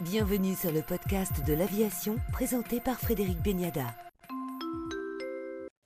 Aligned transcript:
Bienvenue 0.00 0.54
sur 0.54 0.70
le 0.70 0.80
podcast 0.80 1.44
de 1.44 1.54
l'aviation 1.54 2.18
présenté 2.30 2.78
par 2.78 3.00
Frédéric 3.00 3.42
Beniada. 3.42 3.96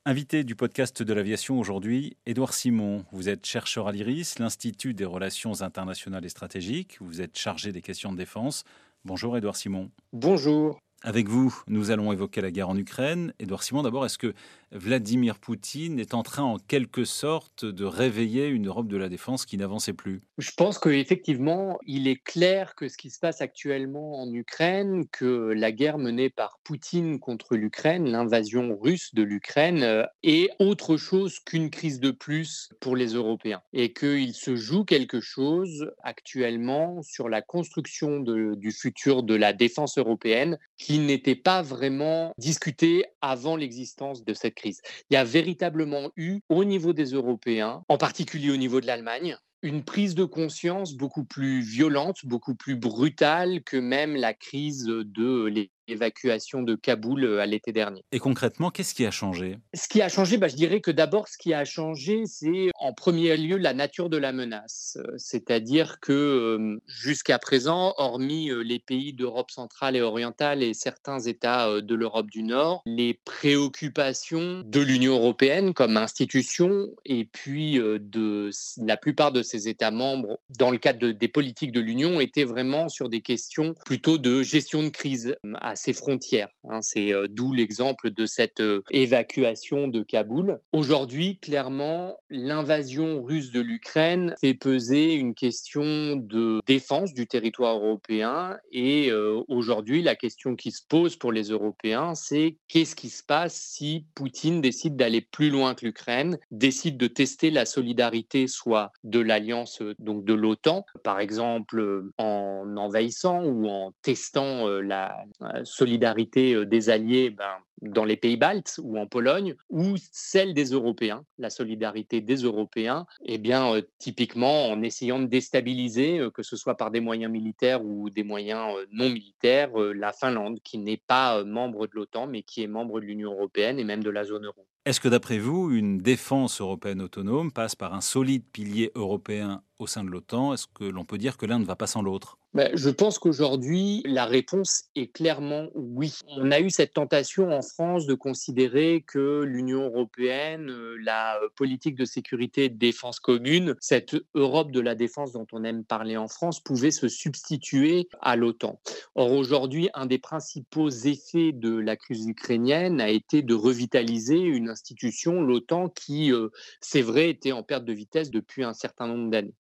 Invité 0.04 0.45
du 0.45 0.54
podcast 0.54 1.03
de 1.03 1.14
l'aviation 1.14 1.58
aujourd'hui, 1.58 2.19
Édouard 2.27 2.53
Simon. 2.53 3.06
Vous 3.11 3.30
êtes 3.30 3.46
chercheur 3.46 3.88
à 3.88 3.93
l'IRIS, 3.93 4.38
l'Institut 4.38 4.93
des 4.93 5.06
relations 5.06 5.62
internationales 5.62 6.27
et 6.27 6.29
stratégiques. 6.29 6.98
Vous 7.01 7.22
êtes 7.22 7.38
chargé 7.38 7.72
des 7.72 7.80
questions 7.80 8.12
de 8.12 8.19
défense. 8.19 8.64
Bonjour 9.06 9.34
Édouard 9.38 9.56
Simon. 9.56 9.90
Bonjour. 10.12 10.79
Avec 11.05 11.29
vous, 11.29 11.53
nous 11.66 11.91
allons 11.91 12.12
évoquer 12.12 12.41
la 12.41 12.53
guerre 12.53 12.68
en 12.68 12.79
Ukraine. 12.79 13.35
Édouard 13.41 13.64
Simon, 13.64 13.82
d'abord, 13.82 14.07
est-ce 14.07 14.18
que 14.18 14.35
Vladimir 14.71 15.39
Poutine 15.39 15.98
est 15.98 16.14
en 16.14 16.23
train, 16.23 16.45
en 16.45 16.59
quelque 16.59 17.05
sorte, 17.05 17.64
de 17.64 17.85
réveiller 17.85 18.46
une 18.46 18.68
Europe 18.68 18.86
de 18.86 18.96
la 18.96 19.09
défense 19.09 19.45
qui 19.45 19.59
n'avançait 19.59 19.93
plus? 19.93 20.23
Je 20.39 20.53
pense 20.57 20.79
qu'effectivement, 20.79 21.79
il 21.86 22.07
est 22.07 22.23
clair 22.23 22.77
que 22.77 22.89
ce 22.89 22.96
qui 22.96 23.11
se 23.11 23.18
passe 23.18 23.41
actuellement 23.41 24.23
en 24.23 24.32
Ukraine, 24.32 25.07
que 25.11 25.53
la 25.54 25.73
guerre 25.73 25.99
menée 25.99 26.31
par 26.31 26.61
Poutine 26.62 27.18
contre 27.18 27.57
l'Ukraine, 27.57 28.09
l'invasion 28.09 28.79
russe 28.81 29.12
de 29.12 29.25
l'Ukraine, 29.25 29.82
euh, 29.82 30.04
est 30.23 30.50
autre 30.61 30.96
chose 30.96 31.40
qu'une 31.40 31.68
crise 31.68 31.98
de 31.98 32.12
plus 32.12 32.70
pour 32.81 32.95
les 32.95 33.14
Européens. 33.14 33.61
Et 33.73 33.92
qu'il 33.92 34.34
se 34.34 34.55
joue 34.55 34.84
quelque 34.84 35.20
chose 35.20 35.91
actuellement 36.05 37.03
sur 37.03 37.28
la 37.28 37.42
construction 37.42 38.20
du 38.20 38.73
futur 38.73 39.25
de 39.25 39.34
la 39.34 39.53
défense 39.53 39.98
européenne 39.98 40.59
qui 40.78 40.92
qui 40.92 40.98
n'était 40.98 41.34
pas 41.34 41.62
vraiment 41.62 42.34
discuté 42.37 43.06
avant 43.23 43.56
l'existence 43.56 44.27
de 44.27 44.34
cette 44.34 44.55
crise. 44.55 44.83
Il 45.09 45.15
y 45.15 45.17
a 45.17 45.25
véritablement 45.25 46.11
eu, 46.17 46.41
au 46.51 46.65
niveau 46.65 46.92
des 46.92 47.12
Européens, 47.12 47.83
en 47.89 47.97
particulier 47.97 48.51
au 48.51 48.59
niveau 48.59 48.78
de 48.78 48.87
l'Allemagne, 48.87 49.39
une 49.62 49.84
prise 49.84 50.15
de 50.15 50.25
conscience 50.25 50.92
beaucoup 50.92 51.25
plus 51.25 51.62
violente, 51.62 52.27
beaucoup 52.27 52.55
plus 52.55 52.77
brutale 52.77 53.62
que 53.62 53.78
même 53.78 54.17
la 54.17 54.34
crise 54.34 54.84
de 54.84 55.67
l'évacuation 55.89 56.62
de 56.62 56.75
Kaboul 56.75 57.25
euh, 57.25 57.41
à 57.41 57.47
l'été 57.47 57.73
dernier. 57.73 58.05
Et 58.12 58.19
concrètement, 58.19 58.70
qu'est-ce 58.70 58.95
qui 58.95 59.06
a 59.06 59.11
changé? 59.11 59.59
Ce 59.75 59.89
qui 59.89 60.03
a 60.03 60.09
changé, 60.09 60.37
bah, 60.37 60.48
je 60.48 60.56
dirais 60.56 60.81
que 60.81 60.91
d'abord, 60.91 61.29
ce 61.29 61.39
qui 61.39 61.55
a 61.55 61.65
changé, 61.65 62.23
c'est 62.27 62.70
en 62.79 62.93
premier 62.93 63.37
lieu 63.37 63.56
la 63.56 63.75
nature 63.75 64.11
de 64.11 64.17
la 64.17 64.33
menace. 64.33 64.98
Euh, 65.01 65.15
c'est-à-dire 65.17 66.01
que 66.01 66.12
euh, 66.12 66.81
jusqu'à 66.87 67.39
présent, 67.39 67.95
hormis 67.97 68.51
les 68.65 68.79
pays 68.79 69.12
d'Europe 69.12 69.51
centrale 69.51 69.97
et 69.97 70.01
orientale 70.01 70.62
et 70.62 70.75
certains 70.75 71.21
États 71.21 71.81
de 71.81 71.95
l'Europe 71.95 72.31
du 72.31 72.43
Nord, 72.43 72.83
les 72.87 73.15
préoccupations 73.25 74.62
de 74.65 74.81
l'Union 74.81 75.15
européenne 75.15 75.75
comme 75.75 75.97
institution 75.97 76.89
et 77.05 77.25
puis 77.25 77.75
de 77.78 78.51
la 78.78 78.97
plupart 78.97 79.33
de 79.33 79.43
ses 79.43 79.69
États 79.69 79.91
membres 79.91 80.39
dans 80.51 80.71
le 80.71 80.78
cadre 80.78 81.11
des 81.11 81.28
politiques 81.28 81.73
de 81.73 81.81
l'Union 81.81 82.21
étaient 82.21 82.45
vraiment 82.45 82.89
sur 82.89 83.09
des 83.09 83.21
questions 83.21 83.75
plutôt 83.84 84.19
de 84.19 84.43
gestion 84.43 84.83
de 84.83 84.89
crise 84.89 85.37
à 85.61 85.77
ses 85.83 85.92
frontières. 85.92 86.48
Hein. 86.69 86.80
C'est 86.80 87.12
euh, 87.12 87.27
d'où 87.28 87.52
l'exemple 87.52 88.11
de 88.11 88.25
cette 88.25 88.61
euh, 88.61 88.83
évacuation 88.91 89.88
de 89.88 90.02
Kaboul. 90.02 90.61
Aujourd'hui, 90.72 91.38
clairement, 91.38 92.16
l'invasion 92.30 93.22
russe 93.22 93.50
de 93.50 93.61
l'Ukraine 93.61 94.34
fait 94.41 94.55
peser 94.55 95.14
une 95.14 95.34
question 95.34 96.16
de 96.16 96.60
défense 96.66 97.14
du 97.14 97.27
territoire 97.27 97.77
européen. 97.77 98.58
Et 98.70 99.10
euh, 99.10 99.42
aujourd'hui, 99.48 100.03
la 100.03 100.14
question 100.14 100.55
qui 100.55 100.70
se 100.70 100.83
pose 100.88 101.16
pour 101.16 101.33
les 101.33 101.48
Européens, 101.48 102.14
c'est 102.14 102.56
qu'est-ce 102.69 102.94
qui 102.94 103.10
se 103.10 103.25
passe 103.25 103.55
si 103.55 104.06
Poutine 104.14 104.60
décide 104.60 104.97
d'aller 104.97 105.20
plus 105.20 105.50
loin 105.50 105.75
que 105.75 105.84
l'Ukraine, 105.84 106.38
décide 106.53 106.97
de 106.97 107.08
tester 107.08 107.50
la 107.50 107.64
solidarité 107.64 108.47
soit 108.47 108.92
de 109.03 109.19
l'alliance, 109.19 109.83
donc 109.98 110.25
de 110.25 110.34
l'OTAN, 110.34 110.86
par 111.03 111.19
exemple 111.19 112.05
en 112.19 112.77
envahissant 112.77 113.42
ou 113.44 113.66
en 113.69 113.92
testant 114.03 114.66
la, 114.66 115.16
solidarité 115.65 116.65
des 116.67 116.91
alliés 116.91 117.31
ben, 117.31 117.57
dans 117.83 118.05
les 118.05 118.17
pays 118.17 118.37
baltes 118.37 118.79
ou 118.83 118.99
en 118.99 119.07
Pologne, 119.07 119.55
ou 119.69 119.97
celle 120.13 120.55
des 120.55 120.67
Européens, 120.67 121.25
la 121.39 121.50
solidarité 121.50 122.21
des 122.21 122.37
Européens, 122.37 123.06
eh 123.25 123.39
bien, 123.39 123.81
typiquement 123.99 124.69
en 124.69 124.83
essayant 124.83 125.19
de 125.19 125.27
déstabiliser, 125.27 126.21
que 126.33 126.43
ce 126.43 126.56
soit 126.56 126.77
par 126.77 126.91
des 126.91 127.01
moyens 127.01 127.33
militaires 127.33 127.84
ou 127.84 128.09
des 128.09 128.22
moyens 128.22 128.77
non 128.93 129.11
militaires, 129.11 129.77
la 129.77 130.12
Finlande, 130.12 130.61
qui 130.62 130.78
n'est 130.78 131.03
pas 131.06 131.43
membre 131.45 131.87
de 131.87 131.93
l'OTAN, 131.95 132.28
mais 132.28 132.43
qui 132.43 132.62
est 132.62 132.69
membre 132.69 133.01
de 133.01 133.06
l'Union 133.06 133.33
européenne 133.33 133.78
et 133.81 133.84
même 133.84 134.05
de 134.05 134.11
la 134.11 134.25
zone 134.25 134.47
euro. 134.47 134.65
Est-ce 134.84 135.01
que 135.01 135.09
d'après 135.09 135.39
vous, 135.39 135.71
une 135.71 135.99
défense 135.99 136.61
européenne 136.61 137.03
autonome 137.03 137.53
passe 137.53 137.77
par 137.77 137.95
un 137.95 138.01
solide 138.01 138.45
pilier 138.53 138.91
européen 138.97 139.62
au 139.78 139.87
sein 139.87 140.03
de 140.03 140.11
l'OTAN? 140.11 140.55
Est-ce 140.55 140.67
que 140.67 140.84
l'on 140.84 141.05
peut 141.05 141.19
dire 141.19 141.37
que 141.37 141.47
l'un 141.47 141.59
ne 141.59 141.65
va 141.65 141.77
pas 141.77 141.87
sans 141.87 142.03
l'autre? 142.03 142.39
Ben, 142.55 142.71
je 142.75 142.91
pense 142.91 143.19
qu'aujourd'hui, 143.19 144.03
la 144.05 144.27
réponse 144.27 144.85
est 144.95 145.07
clairement 145.07 145.69
oui. 145.75 146.19
On 146.37 146.51
a 146.51 146.61
eu 146.61 146.69
cette 146.69 146.93
tentation 146.93 147.51
en 147.51 147.63
France 147.63 148.05
de 148.05 148.13
considérer 148.13 149.03
que 149.07 149.43
l'Union 149.43 149.87
européenne, 149.87 150.69
euh, 150.69 150.97
la 151.03 151.37
euh, 151.37 151.49
politique 151.57 151.95
de 151.95 152.05
sécurité 152.05 152.65
et 152.65 152.69
de 152.69 152.79
défense 152.79 153.21
commune, 153.21 153.75
cette 153.81 154.17
Europe 154.35 154.71
de 154.71 154.81
la 154.81 154.95
défense 154.95 155.33
dont 155.33 155.47
on 155.53 155.65
aime 155.65 155.83
parler 155.85 156.19
en 156.19 156.29
France, 156.29 156.61
pouvait 156.61 156.91
se 156.91 157.09
substituer 157.09 158.09
à 158.21 158.37
l'OTAN. 158.37 158.79
Or, 159.15 159.33
aujourd'hui, 159.33 159.89
un 159.95 160.05
des 160.05 160.19
principaux 160.19 160.91
effets 160.91 161.53
de 161.53 161.75
la 161.75 161.97
crise 161.97 162.27
ukrainienne 162.27 163.01
a 163.01 163.09
été 163.09 163.41
de 163.41 163.55
revitaliser 163.55 164.39
une 164.41 164.69
institution, 164.69 165.41
l'OTAN, 165.41 165.89
qui, 165.89 166.31
euh, 166.31 166.51
c'est 166.81 167.03
vrai, 167.03 167.31
était 167.31 167.53
en 167.53 167.63
perte 167.63 167.87
de 167.87 167.95
vitesse 167.95 168.31
depuis 168.31 168.63
un 168.63 168.75
certain 168.75 169.07
nombre 169.07 169.31
d'années. 169.31 169.55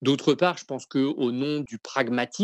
D'autre 0.00 0.32
part, 0.32 0.56
je 0.56 0.64
pense 0.64 0.86
qu'au 0.86 1.30
nom 1.30 1.60
du 1.60 1.76
pragmatisme, 1.78 2.37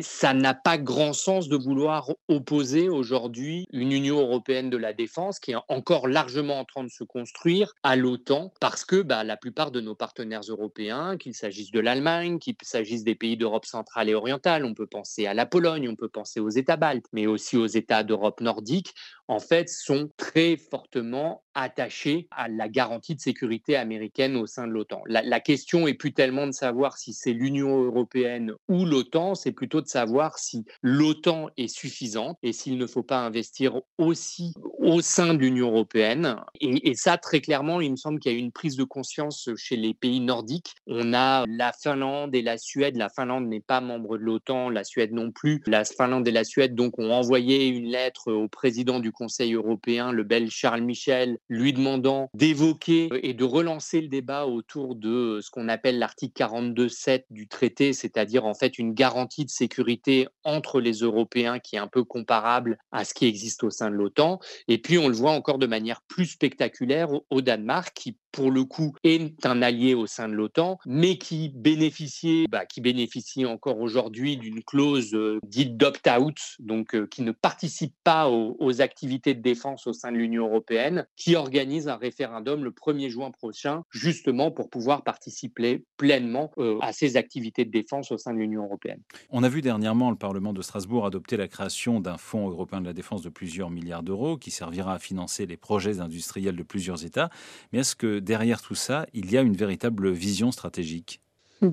ça 0.00 0.34
n'a 0.34 0.54
pas 0.54 0.78
grand 0.78 1.12
sens 1.12 1.48
de 1.48 1.56
vouloir 1.56 2.10
opposer 2.28 2.88
aujourd'hui 2.88 3.66
une 3.72 3.92
Union 3.92 4.20
européenne 4.20 4.70
de 4.70 4.76
la 4.76 4.92
défense 4.92 5.38
qui 5.38 5.52
est 5.52 5.56
encore 5.68 6.08
largement 6.08 6.58
en 6.58 6.64
train 6.64 6.84
de 6.84 6.90
se 6.90 7.04
construire 7.04 7.72
à 7.82 7.96
l'OTAN 7.96 8.52
parce 8.60 8.84
que 8.84 9.02
bah, 9.02 9.24
la 9.24 9.36
plupart 9.36 9.70
de 9.70 9.80
nos 9.80 9.94
partenaires 9.94 10.42
européens, 10.48 11.16
qu'il 11.16 11.34
s'agisse 11.34 11.70
de 11.70 11.80
l'Allemagne, 11.80 12.38
qu'il 12.38 12.56
s'agisse 12.62 13.04
des 13.04 13.14
pays 13.14 13.36
d'Europe 13.36 13.66
centrale 13.66 14.08
et 14.08 14.14
orientale, 14.14 14.64
on 14.64 14.74
peut 14.74 14.86
penser 14.86 15.26
à 15.26 15.34
la 15.34 15.46
Pologne, 15.46 15.88
on 15.88 15.96
peut 15.96 16.08
penser 16.08 16.40
aux 16.40 16.50
États 16.50 16.76
baltes, 16.76 17.06
mais 17.12 17.26
aussi 17.26 17.56
aux 17.56 17.66
États 17.66 18.02
d'Europe 18.02 18.40
nordique, 18.40 18.94
en 19.28 19.40
fait, 19.40 19.68
sont 19.68 20.10
très 20.16 20.56
fortement 20.56 21.44
attachés 21.54 22.28
à 22.30 22.48
la 22.48 22.68
garantie 22.68 23.14
de 23.14 23.20
sécurité 23.20 23.76
américaine 23.76 24.36
au 24.36 24.46
sein 24.46 24.66
de 24.66 24.72
l'OTAN. 24.72 25.02
La, 25.06 25.40
question 25.40 25.86
est 25.86 25.94
plus 25.94 26.12
tellement 26.12 26.46
de 26.46 26.52
savoir 26.52 26.96
si 26.96 27.12
c'est 27.12 27.32
l'Union 27.32 27.82
européenne 27.82 28.54
ou 28.68 28.84
l'OTAN, 28.84 29.34
c'est 29.34 29.52
plutôt 29.52 29.80
de 29.80 29.86
savoir 29.86 30.38
si 30.38 30.64
l'OTAN 30.82 31.48
est 31.56 31.68
suffisante 31.68 32.38
et 32.42 32.52
s'il 32.52 32.78
ne 32.78 32.86
faut 32.86 33.02
pas 33.02 33.18
investir 33.18 33.80
aussi 33.98 34.54
au 34.88 35.02
sein 35.02 35.34
de 35.34 35.40
l'Union 35.40 35.68
européenne. 35.68 36.36
Et, 36.62 36.94
ça, 36.94 37.18
très 37.18 37.42
clairement, 37.42 37.82
il 37.82 37.90
me 37.90 37.96
semble 37.96 38.18
qu'il 38.18 38.32
y 38.32 38.34
a 38.34 38.38
une 38.38 38.52
prise 38.52 38.74
de 38.74 38.84
conscience 38.84 39.50
chez 39.54 39.76
les 39.76 39.92
pays 39.92 40.20
nordiques. 40.20 40.76
On 40.86 41.12
a 41.12 41.44
la 41.46 41.72
Finlande 41.72 42.34
et 42.34 42.40
la 42.40 42.56
Suède. 42.56 42.96
La 42.96 43.10
Finlande 43.10 43.46
n'est 43.48 43.60
pas 43.60 43.82
membre 43.82 44.16
de 44.16 44.22
l'OTAN, 44.22 44.70
la 44.70 44.84
Suède 44.84 45.12
non 45.12 45.30
plus. 45.30 45.62
La 45.66 45.84
Finlande 45.84 46.26
et 46.26 46.30
la 46.30 46.44
Suède, 46.44 46.74
donc, 46.74 46.98
ont 46.98 47.10
envoyé 47.10 47.66
une 47.66 47.90
lettre 47.90 48.32
au 48.32 48.48
président 48.48 48.98
du 48.98 49.12
Conseil 49.12 49.52
européen, 49.52 50.10
le 50.10 50.24
belge 50.24 50.52
Charles 50.52 50.80
Michel, 50.80 51.38
lui 51.50 51.74
demandant 51.74 52.30
d'évoquer 52.32 53.10
et 53.22 53.34
de 53.34 53.44
relancer 53.44 54.00
le 54.00 54.08
débat 54.08 54.46
autour 54.46 54.94
de 54.94 55.40
ce 55.42 55.50
qu'on 55.50 55.68
appelle 55.68 55.98
l'article 55.98 56.42
42.7 56.42 57.24
du 57.28 57.46
traité, 57.46 57.92
c'est-à-dire 57.92 58.46
en 58.46 58.54
fait 58.54 58.78
une 58.78 58.94
garantie 58.94 59.44
de 59.44 59.50
sécurité 59.50 60.28
entre 60.44 60.80
les 60.80 61.00
Européens 61.00 61.58
qui 61.58 61.76
est 61.76 61.78
un 61.78 61.88
peu 61.88 62.04
comparable 62.04 62.78
à 62.90 63.04
ce 63.04 63.12
qui 63.12 63.26
existe 63.26 63.64
au 63.64 63.70
sein 63.70 63.90
de 63.90 63.94
l'OTAN. 63.94 64.40
Et 64.66 64.77
puis, 64.78 64.98
on 64.98 65.08
le 65.08 65.14
voit 65.14 65.32
encore 65.32 65.58
de 65.58 65.66
manière 65.66 66.02
plus 66.02 66.26
spectaculaire 66.26 67.08
au 67.30 67.40
Danemark, 67.40 67.92
qui 67.94 68.16
pour 68.32 68.50
le 68.50 68.64
coup, 68.64 68.94
est 69.04 69.44
un 69.44 69.62
allié 69.62 69.94
au 69.94 70.06
sein 70.06 70.28
de 70.28 70.34
l'OTAN, 70.34 70.78
mais 70.86 71.18
qui 71.18 71.50
bénéficiait, 71.54 72.46
bah, 72.48 72.66
qui 72.66 72.80
bénéficie 72.80 73.44
encore 73.46 73.80
aujourd'hui 73.80 74.36
d'une 74.36 74.62
clause 74.62 75.14
euh, 75.14 75.38
dite 75.42 75.76
d'opt-out, 75.76 76.38
donc 76.58 76.94
euh, 76.94 77.06
qui 77.06 77.22
ne 77.22 77.32
participe 77.32 77.94
pas 78.04 78.28
aux, 78.28 78.80
activités 78.80 79.34
de 79.34 79.40
défense 79.40 79.88
au 79.88 79.92
sein 79.92 80.12
de 80.12 80.18
l'Union 80.18 80.46
européenne, 80.46 81.06
qui 81.16 81.34
organise 81.34 81.88
un 81.88 81.96
référendum 81.96 82.62
le 82.62 82.70
1er 82.70 83.08
juin 83.08 83.32
prochain, 83.32 83.82
justement 83.90 84.52
pour 84.52 84.70
pouvoir 84.70 85.02
participer 85.02 85.84
pleinement 85.96 86.52
euh, 86.58 86.78
à 86.80 86.92
ces 86.92 87.16
activités 87.16 87.64
de 87.64 87.70
défense 87.70 88.12
au 88.12 88.18
sein 88.18 88.32
de 88.32 88.38
l'Union 88.38 88.64
européenne. 88.64 89.00
On 89.30 89.42
a 89.42 89.48
vu 89.48 89.62
dernièrement 89.62 90.10
le 90.10 90.16
Parlement 90.16 90.52
de 90.52 90.62
Strasbourg 90.62 91.06
adopter 91.06 91.36
la 91.36 91.48
création 91.48 91.98
d'un 91.98 92.18
fonds 92.18 92.48
européen 92.48 92.80
de 92.80 92.86
la 92.86 92.92
défense 92.92 93.22
de 93.22 93.30
plusieurs 93.30 93.70
milliards 93.70 94.02
d'euros 94.02 94.36
qui 94.36 94.52
servira 94.58 94.94
à 94.94 94.98
financer 94.98 95.46
les 95.46 95.56
projets 95.56 96.00
industriels 96.00 96.56
de 96.56 96.62
plusieurs 96.62 97.04
États. 97.04 97.30
Mais 97.72 97.80
est-ce 97.80 97.96
que 97.96 98.18
derrière 98.18 98.62
tout 98.62 98.74
ça, 98.74 99.06
il 99.14 99.30
y 99.30 99.38
a 99.38 99.42
une 99.42 99.56
véritable 99.56 100.10
vision 100.10 100.52
stratégique? 100.52 101.20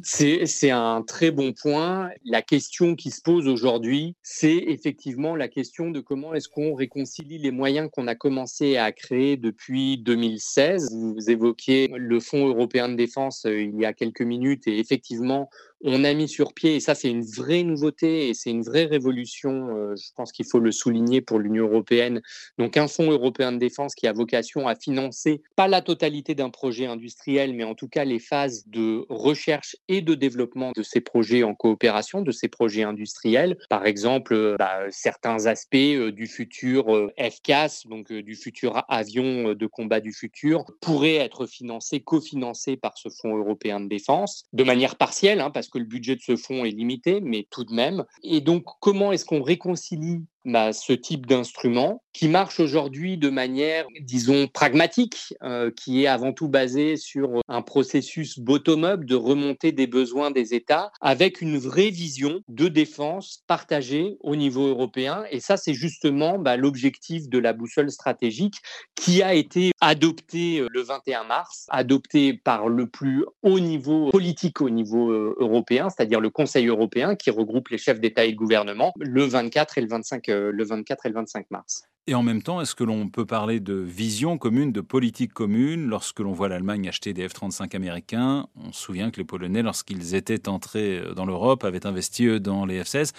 C'est 0.02 0.72
un 0.72 1.04
très 1.04 1.30
bon 1.30 1.54
point. 1.54 2.10
La 2.26 2.42
question 2.42 2.96
qui 2.96 3.12
se 3.12 3.22
pose 3.22 3.48
aujourd'hui, 3.48 4.16
c'est 4.24 4.56
effectivement 4.56 5.36
la 5.36 5.48
question 5.48 5.92
de 5.92 6.00
comment 6.00 6.34
est-ce 6.34 6.50
qu'on 6.50 6.74
réconcilie 6.74 7.38
les 7.38 7.52
moyens 7.52 7.90
qu'on 7.92 8.08
a 8.08 8.16
commencé 8.16 8.78
à 8.78 8.92
créer 8.92 9.38
depuis 9.38 10.00
2016. 10.00 10.90
Vous 10.92 11.30
évoquiez 11.30 11.92
le 11.96 12.20
Fonds 12.20 12.48
européen 12.48 12.90
de 12.90 12.96
défense 12.96 13.46
euh, 13.46 13.62
il 13.62 13.80
y 13.80 13.86
a 13.86 13.94
quelques 13.94 14.22
minutes 14.22 14.68
et 14.68 14.80
effectivement, 14.80 15.50
on 15.84 16.04
a 16.04 16.14
mis 16.14 16.28
sur 16.28 16.54
pied, 16.54 16.76
et 16.76 16.80
ça 16.80 16.96
c'est 16.96 17.10
une 17.10 17.24
vraie 17.24 17.64
nouveauté 17.64 18.30
et 18.30 18.34
c'est 18.34 18.50
une 18.50 18.64
vraie 18.64 18.86
révolution, 18.86 19.76
euh, 19.76 19.96
je 19.96 20.10
pense 20.16 20.32
qu'il 20.32 20.46
faut 20.46 20.60
le 20.60 20.72
souligner 20.72 21.22
pour 21.22 21.40
l'Union 21.40 21.68
européenne, 21.68 22.22
donc 22.58 22.78
un 22.78 22.88
fonds 22.88 23.12
européen 23.12 23.52
de 23.52 23.58
défense 23.58 23.96
qui 23.96 24.08
a 24.08 24.14
vocation 24.14 24.68
à 24.68 24.76
financer 24.76 25.42
pas 25.56 25.68
la 25.68 25.82
totalité 25.82 26.36
d'un 26.36 26.50
projet 26.50 26.86
industriel, 26.86 27.54
mais 27.54 27.64
en 27.64 27.76
tout 27.76 27.88
cas 27.88 28.06
les 28.06 28.20
phases 28.20 28.64
de 28.68 29.06
recherche 29.10 29.76
et 29.88 30.02
de 30.02 30.16
développement 30.16 30.72
de 30.76 30.84
ces 30.84 31.02
projets 31.02 31.44
en 31.44 31.54
coopération, 31.54 32.22
de 32.22 32.32
ces 32.32 32.48
projets 32.48 32.84
industriels. 32.84 33.58
Par 33.70 33.86
exemple, 33.86 34.34
euh, 34.34 34.56
bah, 34.58 34.80
certains 34.90 35.46
aspects 35.46 35.76
euh, 35.76 36.12
du 36.12 36.28
futur 36.28 36.86
FCAS, 37.18 37.84
donc 37.86 38.12
du 38.12 38.36
futur 38.36 38.84
avion 38.90 39.54
de 39.54 39.68
combat 39.68 40.00
du 40.00 40.14
futur, 40.14 40.66
pourraient 40.82 41.16
être 41.16 41.46
financés, 41.46 42.00
cofinancés 42.00 42.78
par 42.78 42.98
ce 42.98 43.10
fonds 43.10 43.36
européen 43.36 43.80
de 43.80 43.88
défense, 43.88 44.46
de 44.54 44.64
manière 44.64 44.96
partielle, 44.96 45.42
hein, 45.42 45.52
parce 45.52 45.65
que 45.70 45.80
le 45.80 45.86
budget 45.86 46.16
de 46.16 46.22
ce 46.22 46.36
fonds 46.36 46.66
est 46.66 46.72
limité, 46.72 47.22
mais 47.22 47.48
tout 47.50 47.64
de 47.64 47.74
même. 47.74 48.04
Et 48.24 48.42
donc, 48.42 48.66
comment 48.80 49.12
est-ce 49.12 49.26
qu'on 49.26 49.44
réconcilie 49.44 50.26
bah, 50.46 50.74
ce 50.74 50.94
type 50.94 51.26
d'instrument 51.26 52.04
qui 52.16 52.30
marche 52.30 52.62
aujourd'hui 52.62 53.18
de 53.18 53.30
manière, 53.30 53.86
disons, 54.00 54.48
pragmatique, 54.48 55.34
euh, 55.44 55.70
qui 55.70 56.04
est 56.04 56.08
avant 56.08 56.32
tout 56.32 56.48
basé 56.48 56.96
sur 56.96 57.42
un 57.50 57.62
processus 57.62 58.40
bottom-up 58.40 59.04
de 59.04 59.16
remontée 59.16 59.74
des 59.74 59.86
besoins 59.86 60.32
des 60.32 60.54
États 60.54 60.92
avec 61.02 61.42
une 61.42 61.58
vraie 61.58 61.90
vision 61.90 62.40
de 62.48 62.70
défense 62.70 63.44
partagée 63.48 64.16
au 64.22 64.38
niveau 64.38 64.66
européen. 64.66 65.26
Et 65.30 65.42
ça, 65.42 65.58
c'est 65.58 65.74
justement 65.74 66.40
bah, 66.40 66.56
l'objectif 66.56 67.28
de 67.28 67.38
la 67.38 67.52
boussole 67.52 67.92
stratégique 67.92 68.62
qui 68.96 69.22
a 69.22 69.34
été 69.34 69.72
adoptée 69.82 70.60
euh, 70.60 70.70
le 70.72 70.84
21 70.84 71.26
mars, 71.26 71.66
adoptée 71.68 72.34
par 72.34 72.70
le 72.70 72.88
plus 72.88 73.26
haut 73.44 73.60
niveau 73.60 74.10
politique 74.12 74.62
au 74.62 74.70
niveau 74.70 75.12
euh, 75.12 75.36
européen, 75.40 75.90
c'est-à-dire 75.90 76.22
le 76.22 76.30
Conseil 76.30 76.68
européen 76.68 77.16
qui 77.16 77.30
regroupe 77.30 77.68
les 77.68 77.78
chefs 77.78 78.00
d'État 78.00 78.24
et 78.24 78.32
de 78.32 78.38
gouvernement 78.38 78.94
le 79.02 79.26
24 79.26 79.78
et 79.80 79.82
le 79.82 79.90
25 79.90 80.28
le 80.28 80.64
24 80.64 81.06
et 81.08 81.10
le 81.10 81.16
25 81.16 81.52
mars. 81.52 81.84
Et 82.08 82.14
en 82.14 82.22
même 82.22 82.44
temps, 82.44 82.62
est-ce 82.62 82.76
que 82.76 82.84
l'on 82.84 83.08
peut 83.08 83.26
parler 83.26 83.60
de 83.60 83.74
vision 83.74 84.38
commune, 84.38 84.72
de 84.72 84.82
politique 84.82 85.34
commune 85.34 85.88
Lorsque 85.88 86.20
l'on 86.20 86.34
voit 86.34 86.48
l'Allemagne 86.48 86.88
acheter 86.88 87.14
des 87.14 87.28
F-35 87.28 87.76
américains, 87.76 88.46
on 88.64 88.72
se 88.72 88.80
souvient 88.80 89.10
que 89.10 89.18
les 89.18 89.24
Polonais, 89.24 89.64
lorsqu'ils 89.64 90.14
étaient 90.14 90.48
entrés 90.48 91.02
dans 91.16 91.26
l'Europe, 91.26 91.64
avaient 91.64 91.88
investi 91.88 92.40
dans 92.40 92.68
les 92.68 92.84
F-16. 92.84 93.12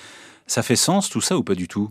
Ça 0.46 0.62
fait 0.62 0.76
sens 0.76 1.10
tout 1.10 1.20
ça 1.20 1.36
ou 1.36 1.42
pas 1.42 1.56
du 1.56 1.66
tout? 1.66 1.90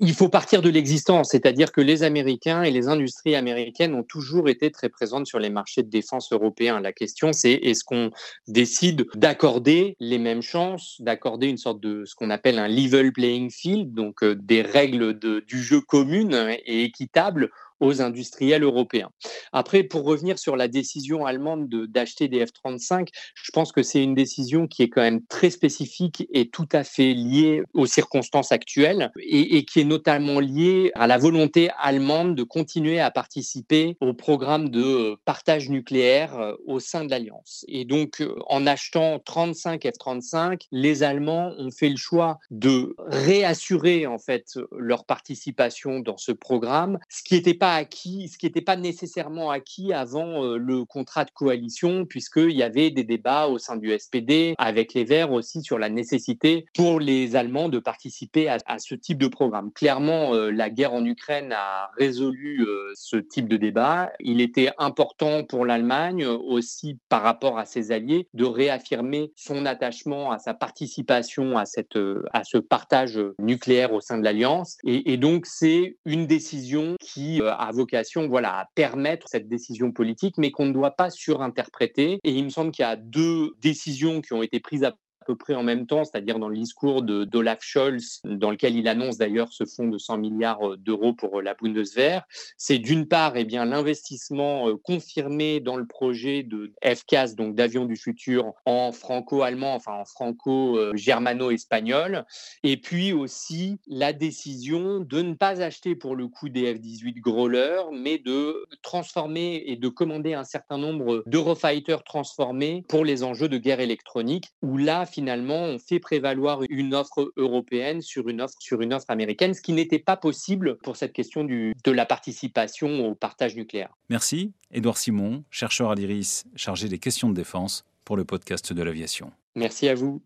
Il 0.00 0.14
faut 0.14 0.28
partir 0.28 0.62
de 0.62 0.70
l'existence, 0.70 1.30
c'est-à-dire 1.30 1.72
que 1.72 1.80
les 1.80 2.02
Américains 2.04 2.62
et 2.62 2.70
les 2.70 2.88
industries 2.88 3.34
américaines 3.34 3.94
ont 3.94 4.02
toujours 4.04 4.48
été 4.48 4.70
très 4.70 4.88
présentes 4.88 5.26
sur 5.26 5.38
les 5.38 5.50
marchés 5.50 5.82
de 5.82 5.90
défense 5.90 6.32
européens. 6.32 6.80
La 6.80 6.92
question, 6.92 7.32
c'est 7.32 7.52
est-ce 7.52 7.84
qu'on 7.84 8.10
décide 8.46 9.06
d'accorder 9.14 9.96
les 9.98 10.18
mêmes 10.18 10.42
chances, 10.42 10.96
d'accorder 11.00 11.48
une 11.48 11.56
sorte 11.56 11.80
de 11.80 12.04
ce 12.04 12.14
qu'on 12.14 12.30
appelle 12.30 12.58
un 12.58 12.68
level 12.68 13.12
playing 13.12 13.50
field, 13.50 13.94
donc 13.94 14.22
euh, 14.22 14.36
des 14.36 14.62
règles 14.62 15.18
du 15.18 15.62
jeu 15.62 15.80
communes 15.80 16.56
et 16.64 16.84
équitables 16.84 17.50
aux 17.82 18.00
industriels 18.00 18.62
européens. 18.62 19.10
Après, 19.52 19.82
pour 19.82 20.04
revenir 20.04 20.38
sur 20.38 20.56
la 20.56 20.68
décision 20.68 21.26
allemande 21.26 21.68
d'acheter 21.68 22.28
des 22.28 22.44
F-35, 22.44 23.08
je 23.34 23.50
pense 23.52 23.72
que 23.72 23.82
c'est 23.82 24.02
une 24.02 24.14
décision 24.14 24.68
qui 24.68 24.84
est 24.84 24.88
quand 24.88 25.02
même 25.02 25.26
très 25.26 25.50
spécifique 25.50 26.26
et 26.32 26.48
tout 26.48 26.68
à 26.72 26.84
fait 26.84 27.12
liée 27.12 27.62
aux 27.74 27.86
circonstances 27.86 28.52
actuelles 28.52 29.10
et, 29.18 29.56
et 29.56 29.64
qui 29.64 29.80
est 29.80 29.84
notamment 29.84 30.38
liée 30.38 30.92
à 30.94 31.08
la 31.08 31.18
volonté 31.18 31.70
allemande 31.78 32.36
de 32.36 32.44
continuer 32.44 33.00
à 33.00 33.10
participer 33.10 33.96
au 34.00 34.14
programme 34.14 34.68
de 34.68 35.16
partage 35.24 35.68
nucléaire 35.68 36.38
euh, 36.38 36.54
au 36.66 36.78
sein 36.78 37.04
de 37.04 37.10
l'Alliance. 37.10 37.64
Et 37.66 37.84
donc, 37.84 38.20
euh, 38.20 38.36
en 38.46 38.66
achetant 38.66 39.18
35 39.18 39.82
F-35, 39.82 40.68
les 40.70 41.02
Allemands 41.02 41.52
ont 41.58 41.72
fait 41.72 41.88
le 41.88 41.96
choix 41.96 42.38
de 42.50 42.94
réassurer 42.98 44.06
en 44.06 44.18
fait 44.18 44.56
leur 44.70 45.04
participation 45.04 45.98
dans 45.98 46.16
ce 46.16 46.30
programme, 46.30 46.98
ce 47.08 47.22
qui 47.22 47.34
n'était 47.34 47.54
pas 47.54 47.71
acquis, 47.74 48.28
ce 48.28 48.38
qui 48.38 48.46
n'était 48.46 48.60
pas 48.60 48.76
nécessairement 48.76 49.50
acquis 49.50 49.92
avant 49.92 50.56
le 50.56 50.84
contrat 50.84 51.24
de 51.24 51.30
coalition, 51.30 52.06
puisqu'il 52.06 52.52
y 52.52 52.62
avait 52.62 52.90
des 52.90 53.04
débats 53.04 53.46
au 53.46 53.58
sein 53.58 53.76
du 53.76 53.96
SPD 53.98 54.54
avec 54.58 54.94
les 54.94 55.04
Verts 55.04 55.32
aussi 55.32 55.62
sur 55.62 55.78
la 55.78 55.88
nécessité 55.88 56.66
pour 56.74 57.00
les 57.00 57.36
Allemands 57.36 57.68
de 57.68 57.78
participer 57.78 58.48
à, 58.48 58.78
ce 58.78 58.94
type 58.94 59.18
de 59.18 59.28
programme. 59.28 59.72
Clairement, 59.72 60.32
la 60.34 60.70
guerre 60.70 60.94
en 60.94 61.04
Ukraine 61.04 61.52
a 61.52 61.90
résolu 61.96 62.66
ce 62.94 63.16
type 63.16 63.48
de 63.48 63.56
débat. 63.56 64.12
Il 64.20 64.40
était 64.40 64.70
important 64.78 65.44
pour 65.44 65.64
l'Allemagne 65.64 66.24
aussi 66.26 66.98
par 67.08 67.22
rapport 67.22 67.58
à 67.58 67.64
ses 67.64 67.92
alliés 67.92 68.28
de 68.34 68.44
réaffirmer 68.44 69.32
son 69.36 69.66
attachement 69.66 70.30
à 70.30 70.38
sa 70.38 70.54
participation 70.54 71.56
à, 71.56 71.66
cette, 71.66 71.98
à 72.32 72.44
ce 72.44 72.58
partage 72.58 73.20
nucléaire 73.38 73.92
au 73.92 74.00
sein 74.00 74.18
de 74.18 74.24
l'Alliance. 74.24 74.78
Et, 74.84 75.12
et 75.12 75.16
donc, 75.16 75.46
c'est 75.46 75.96
une 76.04 76.26
décision 76.26 76.96
qui 77.00 77.40
vocation 77.70 78.28
voilà, 78.28 78.58
à 78.58 78.66
permettre 78.74 79.28
cette 79.28 79.48
décision 79.48 79.92
politique, 79.92 80.36
mais 80.38 80.50
qu'on 80.50 80.66
ne 80.66 80.72
doit 80.72 80.92
pas 80.92 81.10
surinterpréter. 81.10 82.18
Et 82.24 82.32
il 82.32 82.44
me 82.44 82.50
semble 82.50 82.72
qu'il 82.72 82.82
y 82.82 82.86
a 82.86 82.96
deux 82.96 83.52
décisions 83.60 84.20
qui 84.20 84.32
ont 84.32 84.42
été 84.42 84.58
prises 84.58 84.84
à 84.84 84.94
peu 85.22 85.36
près 85.36 85.54
en 85.54 85.62
même 85.62 85.86
temps, 85.86 86.04
c'est-à-dire 86.04 86.38
dans 86.38 86.48
le 86.48 86.56
discours 86.56 87.02
d'Olaf 87.02 87.62
Scholz, 87.62 88.20
dans 88.24 88.50
lequel 88.50 88.76
il 88.76 88.88
annonce 88.88 89.16
d'ailleurs 89.16 89.52
ce 89.52 89.64
fonds 89.64 89.88
de 89.88 89.96
100 89.98 90.18
milliards 90.18 90.72
euh, 90.72 90.76
d'euros 90.76 91.14
pour 91.14 91.38
euh, 91.38 91.42
la 91.42 91.54
Bundeswehr. 91.54 92.26
C'est 92.56 92.78
d'une 92.78 93.06
part 93.06 93.36
eh 93.36 93.44
l'investissement 93.44 94.68
euh, 94.68 94.76
confirmé 94.76 95.60
dans 95.60 95.76
le 95.76 95.86
projet 95.86 96.42
de 96.42 96.72
FCAS, 96.82 97.34
donc 97.36 97.54
d'avions 97.54 97.84
du 97.84 97.96
futur, 97.96 98.52
en 98.66 98.90
franco-allemand, 98.92 99.74
enfin 99.74 99.92
en 99.92 100.04
franco-germano-espagnol, 100.04 102.24
et 102.62 102.76
puis 102.76 103.12
aussi 103.12 103.78
la 103.86 104.12
décision 104.12 105.00
de 105.00 105.22
ne 105.22 105.34
pas 105.34 105.62
acheter 105.62 105.94
pour 105.94 106.16
le 106.16 106.28
coup 106.28 106.48
des 106.48 106.74
F-18 106.74 107.20
Growler, 107.20 107.82
mais 107.92 108.18
de 108.18 108.66
transformer 108.82 109.62
et 109.66 109.76
de 109.76 109.88
commander 109.88 110.34
un 110.34 110.44
certain 110.44 110.78
nombre 110.78 111.22
d'Eurofighters 111.26 112.02
transformés 112.04 112.84
pour 112.88 113.04
les 113.04 113.22
enjeux 113.22 113.48
de 113.48 113.58
guerre 113.58 113.80
électronique, 113.80 114.50
où 114.62 114.76
là, 114.76 115.06
finalement, 115.12 115.62
on 115.64 115.78
fait 115.78 116.00
prévaloir 116.00 116.60
une 116.68 116.94
offre 116.94 117.32
européenne 117.36 118.00
sur 118.00 118.28
une 118.28 118.40
offre, 118.40 118.54
sur 118.58 118.80
une 118.80 118.92
offre 118.92 119.06
américaine, 119.08 119.54
ce 119.54 119.60
qui 119.60 119.72
n'était 119.72 119.98
pas 119.98 120.16
possible 120.16 120.78
pour 120.78 120.96
cette 120.96 121.12
question 121.12 121.44
du, 121.44 121.74
de 121.84 121.90
la 121.90 122.06
participation 122.06 123.06
au 123.06 123.14
partage 123.14 123.56
nucléaire. 123.56 123.96
Merci. 124.08 124.52
Édouard 124.72 124.96
Simon, 124.96 125.44
chercheur 125.50 125.90
à 125.90 125.94
l'IRIS, 125.94 126.44
chargé 126.56 126.88
des 126.88 126.98
questions 126.98 127.28
de 127.28 127.34
défense 127.34 127.84
pour 128.04 128.16
le 128.16 128.24
podcast 128.24 128.72
de 128.72 128.82
l'aviation. 128.82 129.30
Merci 129.54 129.88
à 129.88 129.94
vous. 129.94 130.20